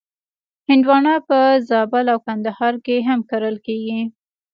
هندوانه 0.69 1.13
په 1.27 1.39
زابل 1.69 2.05
او 2.13 2.19
کندهار 2.27 2.73
کې 2.85 2.95
هم 3.07 3.19
کرل 3.29 3.55
کېږي. 3.67 4.01